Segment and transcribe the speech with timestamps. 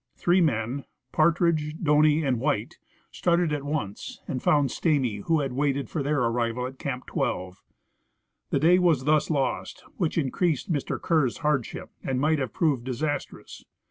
[0.15, 0.85] Three men.
[1.11, 2.79] Partridge, Doney, and White,
[3.11, 7.61] started at once, and found Stamy, who had waited for their arrival at Camp 12.
[8.51, 10.99] A day was thus lost, which increased Mr.
[10.99, 13.63] Kerr's hardship and might have proved disastrous.